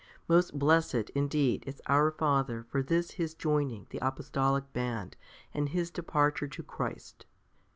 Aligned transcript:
Most 0.27 0.57
blessed, 0.57 1.11
indeed, 1.13 1.63
is 1.67 1.79
our 1.85 2.09
Father 2.09 2.63
for 2.63 2.81
this 2.81 3.11
his 3.11 3.35
joining 3.35 3.85
the 3.91 3.99
Apostolic 4.01 4.73
band 4.73 5.15
and 5.53 5.69
his 5.69 5.91
departure 5.91 6.47
to 6.47 6.63
Christ. 6.63 7.27